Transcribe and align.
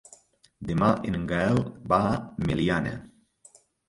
Demà 0.69 0.87
en 1.11 1.27
Gaël 1.31 1.59
va 1.91 1.99
a 2.13 2.13
Meliana. 2.47 2.95